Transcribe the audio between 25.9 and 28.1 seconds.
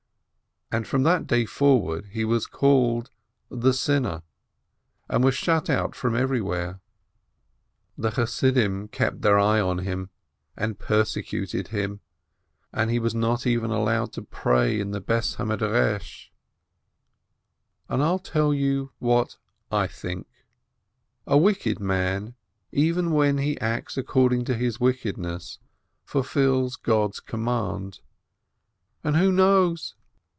fulfils God's command.